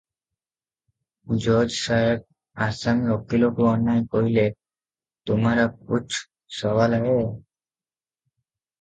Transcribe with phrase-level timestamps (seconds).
[1.43, 4.49] ଜଜ୍ ସାହେବ ଆସାମୀ ଓକିଲକୁ ଅନାଇ କହିଲେ-
[5.33, 6.21] ତୁମାରା କୁଛ୍
[6.61, 7.17] ସବାଲ ହେ?